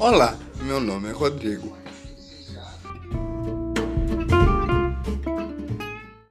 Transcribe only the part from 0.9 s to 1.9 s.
é Rodrigo.